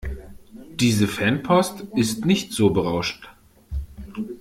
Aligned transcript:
Diese 0.79 1.07
Fanpost 1.07 1.81
ist 1.95 2.25
nicht 2.25 2.53
so 2.53 2.71
berauschend. 2.71 3.29